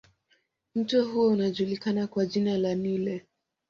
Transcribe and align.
Mto 0.75 1.05
huo 1.05 1.27
unajulikana 1.27 2.07
kwa 2.07 2.25
jina 2.25 2.57
la 2.57 2.75
Nile 2.75 3.25